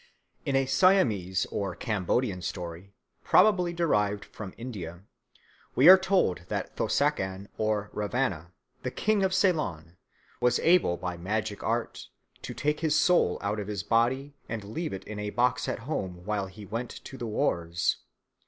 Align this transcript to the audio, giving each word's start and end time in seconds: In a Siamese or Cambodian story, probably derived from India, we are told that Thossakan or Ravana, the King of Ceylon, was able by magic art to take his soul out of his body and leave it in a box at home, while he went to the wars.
In 0.47 0.55
a 0.55 0.65
Siamese 0.65 1.45
or 1.51 1.75
Cambodian 1.75 2.41
story, 2.41 2.95
probably 3.23 3.71
derived 3.71 4.25
from 4.25 4.55
India, 4.57 5.03
we 5.75 5.87
are 5.89 5.95
told 5.99 6.39
that 6.47 6.75
Thossakan 6.75 7.49
or 7.59 7.91
Ravana, 7.93 8.51
the 8.81 8.89
King 8.89 9.21
of 9.21 9.31
Ceylon, 9.31 9.97
was 10.39 10.57
able 10.61 10.97
by 10.97 11.17
magic 11.17 11.61
art 11.61 12.07
to 12.41 12.55
take 12.55 12.79
his 12.79 12.95
soul 12.97 13.37
out 13.43 13.59
of 13.59 13.67
his 13.67 13.83
body 13.83 14.33
and 14.49 14.63
leave 14.63 14.91
it 14.91 15.03
in 15.03 15.19
a 15.19 15.29
box 15.29 15.69
at 15.69 15.77
home, 15.85 16.25
while 16.25 16.47
he 16.47 16.65
went 16.65 16.89
to 17.03 17.15
the 17.15 17.27
wars. 17.27 17.97